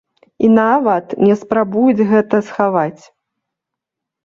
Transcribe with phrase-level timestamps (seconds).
[0.45, 3.03] І нават не спрабуюць гэта схаваць.